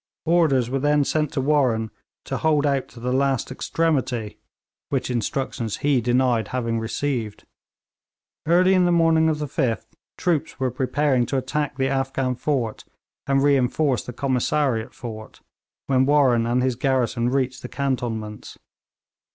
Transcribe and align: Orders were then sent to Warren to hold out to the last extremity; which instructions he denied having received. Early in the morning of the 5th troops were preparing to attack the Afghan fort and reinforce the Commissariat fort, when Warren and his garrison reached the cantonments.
Orders 0.25 0.67
were 0.71 0.79
then 0.79 1.03
sent 1.03 1.31
to 1.33 1.41
Warren 1.41 1.91
to 2.25 2.37
hold 2.37 2.65
out 2.65 2.87
to 2.87 2.99
the 2.99 3.13
last 3.13 3.51
extremity; 3.51 4.39
which 4.89 5.11
instructions 5.11 5.77
he 5.85 6.01
denied 6.01 6.47
having 6.47 6.79
received. 6.79 7.43
Early 8.47 8.73
in 8.73 8.85
the 8.85 8.91
morning 8.91 9.29
of 9.29 9.37
the 9.37 9.45
5th 9.45 9.85
troops 10.17 10.59
were 10.59 10.71
preparing 10.71 11.27
to 11.27 11.37
attack 11.37 11.77
the 11.77 11.87
Afghan 11.87 12.33
fort 12.33 12.83
and 13.27 13.43
reinforce 13.43 14.03
the 14.03 14.11
Commissariat 14.11 14.95
fort, 14.95 15.41
when 15.85 16.07
Warren 16.07 16.47
and 16.47 16.63
his 16.63 16.75
garrison 16.75 17.29
reached 17.29 17.61
the 17.61 17.69
cantonments. 17.69 18.57